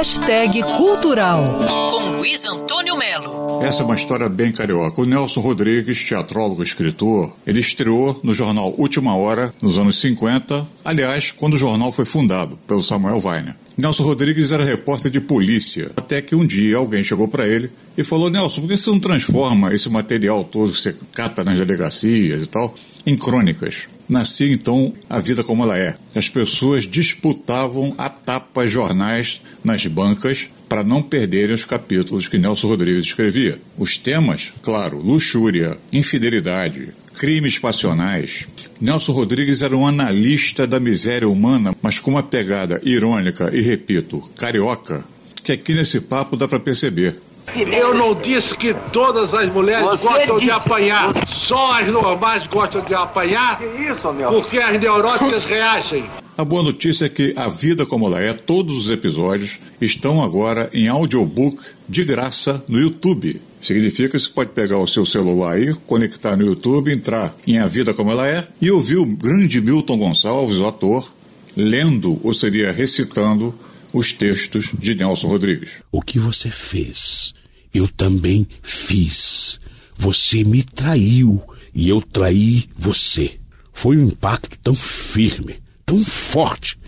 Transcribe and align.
Hashtag 0.00 0.62
Cultural, 0.78 1.58
com 1.90 2.16
Luiz 2.16 2.46
Antônio 2.46 2.96
Melo. 2.96 3.62
Essa 3.62 3.82
é 3.82 3.84
uma 3.84 3.94
história 3.94 4.30
bem 4.30 4.50
carioca. 4.50 4.98
O 4.98 5.04
Nelson 5.04 5.42
Rodrigues, 5.42 6.02
teatrólogo 6.02 6.62
e 6.62 6.64
escritor, 6.64 7.36
ele 7.46 7.60
estreou 7.60 8.18
no 8.22 8.32
jornal 8.32 8.74
Última 8.78 9.14
Hora, 9.14 9.52
nos 9.62 9.76
anos 9.76 10.00
50, 10.00 10.66
aliás, 10.82 11.30
quando 11.30 11.52
o 11.52 11.58
jornal 11.58 11.92
foi 11.92 12.06
fundado 12.06 12.58
pelo 12.66 12.82
Samuel 12.82 13.20
Weiner. 13.22 13.54
Nelson 13.76 14.04
Rodrigues 14.04 14.52
era 14.52 14.64
repórter 14.64 15.10
de 15.10 15.20
polícia, 15.20 15.90
até 15.94 16.22
que 16.22 16.34
um 16.34 16.46
dia 16.46 16.78
alguém 16.78 17.04
chegou 17.04 17.28
para 17.28 17.46
ele 17.46 17.70
e 17.94 18.02
falou: 18.02 18.30
Nelson, 18.30 18.62
por 18.62 18.68
que 18.68 18.78
você 18.78 18.88
não 18.88 19.00
transforma 19.00 19.74
esse 19.74 19.90
material 19.90 20.44
todo 20.44 20.72
que 20.72 20.80
você 20.80 20.96
cata 21.12 21.44
nas 21.44 21.58
delegacias 21.58 22.42
e 22.42 22.46
tal 22.46 22.74
em 23.04 23.18
crônicas? 23.18 23.86
Nascia 24.10 24.52
então 24.52 24.92
a 25.08 25.20
vida 25.20 25.44
como 25.44 25.62
ela 25.62 25.78
é. 25.78 25.96
As 26.16 26.28
pessoas 26.28 26.82
disputavam 26.82 27.94
a 27.96 28.08
tapa 28.08 28.66
jornais 28.66 29.40
nas 29.62 29.86
bancas 29.86 30.48
para 30.68 30.82
não 30.82 31.00
perderem 31.00 31.54
os 31.54 31.64
capítulos 31.64 32.26
que 32.26 32.36
Nelson 32.36 32.66
Rodrigues 32.66 33.04
escrevia. 33.04 33.60
Os 33.78 33.96
temas, 33.96 34.52
claro, 34.62 34.98
luxúria, 34.98 35.78
infidelidade, 35.92 36.88
crimes 37.14 37.56
passionais. 37.56 38.48
Nelson 38.80 39.12
Rodrigues 39.12 39.62
era 39.62 39.76
um 39.76 39.86
analista 39.86 40.66
da 40.66 40.80
miséria 40.80 41.28
humana, 41.28 41.72
mas 41.80 42.00
com 42.00 42.10
uma 42.10 42.22
pegada 42.22 42.80
irônica 42.82 43.54
e, 43.54 43.60
repito, 43.60 44.20
carioca, 44.36 45.04
que 45.44 45.52
aqui 45.52 45.72
nesse 45.72 46.00
papo 46.00 46.36
dá 46.36 46.48
para 46.48 46.58
perceber. 46.58 47.14
Eu 47.56 47.94
não 47.94 48.14
disse 48.14 48.56
que 48.56 48.74
todas 48.92 49.34
as 49.34 49.50
mulheres 49.52 49.82
Você 49.84 50.06
gostam 50.06 50.36
de 50.36 50.46
disse. 50.46 50.56
apanhar. 50.56 51.12
Só 51.28 51.80
as 51.80 51.88
normais 51.90 52.46
gostam 52.46 52.80
de 52.82 52.94
apanhar. 52.94 53.58
Que 53.58 53.64
isso, 53.90 54.12
Nelson? 54.12 54.40
Porque 54.40 54.58
as 54.58 54.80
neuróticas 54.80 55.44
reagem. 55.44 56.04
A 56.38 56.44
boa 56.44 56.62
notícia 56.62 57.06
é 57.06 57.08
que 57.08 57.34
A 57.36 57.48
Vida 57.48 57.84
Como 57.84 58.06
Ela 58.06 58.20
É, 58.20 58.32
todos 58.32 58.76
os 58.76 58.90
episódios, 58.90 59.58
estão 59.80 60.22
agora 60.22 60.70
em 60.72 60.88
audiobook 60.88 61.60
de 61.88 62.04
graça 62.04 62.62
no 62.68 62.78
YouTube. 62.78 63.40
Significa 63.60 64.10
que 64.10 64.18
você 64.18 64.28
pode 64.30 64.50
pegar 64.52 64.78
o 64.78 64.86
seu 64.86 65.04
celular 65.04 65.54
aí, 65.54 65.74
conectar 65.86 66.36
no 66.36 66.46
YouTube, 66.46 66.92
entrar 66.92 67.34
em 67.46 67.58
A 67.58 67.66
Vida 67.66 67.92
Como 67.92 68.10
Ela 68.10 68.26
É 68.26 68.46
e 68.60 68.70
ouvir 68.70 68.96
o 68.96 69.04
grande 69.04 69.60
Milton 69.60 69.98
Gonçalves, 69.98 70.56
o 70.56 70.66
ator, 70.66 71.12
lendo, 71.54 72.18
ou 72.24 72.32
seria 72.32 72.72
recitando, 72.72 73.54
os 73.92 74.12
textos 74.12 74.70
de 74.78 74.94
Nelson 74.94 75.28
Rodrigues. 75.28 75.70
O 75.90 76.00
que 76.00 76.18
você 76.18 76.50
fez, 76.50 77.34
eu 77.72 77.88
também 77.88 78.46
fiz. 78.62 79.60
Você 79.96 80.44
me 80.44 80.62
traiu 80.62 81.42
e 81.74 81.88
eu 81.88 82.00
traí 82.00 82.64
você. 82.76 83.38
Foi 83.72 83.96
um 83.96 84.06
impacto 84.06 84.58
tão 84.62 84.74
firme, 84.74 85.58
tão 85.84 86.02
forte, 86.04 86.78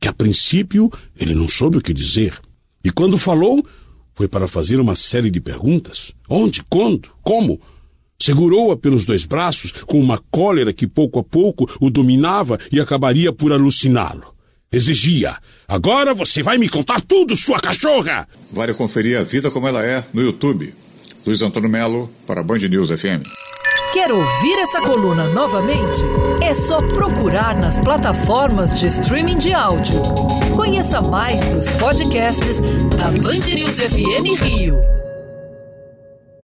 que 0.00 0.08
a 0.08 0.12
princípio 0.12 0.90
ele 1.16 1.34
não 1.34 1.48
soube 1.48 1.78
o 1.78 1.80
que 1.80 1.92
dizer. 1.92 2.38
E 2.84 2.90
quando 2.90 3.16
falou, 3.16 3.64
foi 4.14 4.28
para 4.28 4.48
fazer 4.48 4.80
uma 4.80 4.94
série 4.94 5.30
de 5.30 5.40
perguntas: 5.40 6.12
onde, 6.28 6.62
quando, 6.68 7.10
como? 7.22 7.60
Segurou-a 8.18 8.76
pelos 8.76 9.04
dois 9.04 9.24
braços 9.24 9.72
com 9.72 10.00
uma 10.00 10.18
cólera 10.30 10.72
que 10.72 10.86
pouco 10.86 11.18
a 11.18 11.24
pouco 11.24 11.68
o 11.80 11.90
dominava 11.90 12.58
e 12.70 12.78
acabaria 12.78 13.32
por 13.32 13.52
aluciná-lo. 13.52 14.32
Exigia: 14.72 15.36
Agora 15.68 16.14
você 16.14 16.42
vai 16.42 16.56
me 16.56 16.68
contar 16.68 17.00
tudo, 17.00 17.36
sua 17.36 17.60
cachorra! 17.60 18.26
Vale 18.50 18.72
conferir 18.72 19.18
A 19.18 19.22
Vida 19.22 19.50
Como 19.50 19.68
Ela 19.68 19.84
É 19.84 20.02
no 20.12 20.22
YouTube. 20.22 20.74
Luiz 21.26 21.42
Antônio 21.42 21.68
Melo, 21.68 22.10
para 22.26 22.40
a 22.40 22.42
Band 22.42 22.58
News 22.58 22.88
FM. 22.88 23.22
Quer 23.92 24.10
ouvir 24.10 24.58
essa 24.58 24.80
coluna 24.80 25.28
novamente? 25.28 26.00
É 26.42 26.54
só 26.54 26.78
procurar 26.78 27.58
nas 27.58 27.78
plataformas 27.78 28.80
de 28.80 28.86
streaming 28.86 29.36
de 29.36 29.52
áudio. 29.52 30.00
Conheça 30.56 31.02
mais 31.02 31.44
dos 31.54 31.70
podcasts 31.72 32.58
da 32.96 33.10
Band 33.10 33.54
News 33.54 33.78
FM 33.78 34.40
Rio. 34.42 35.01